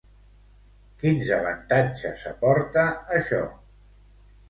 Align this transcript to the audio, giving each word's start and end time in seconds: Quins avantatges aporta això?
Quins 1.03 1.29
avantatges 1.37 2.25
aporta 2.35 2.89
això? 3.21 3.47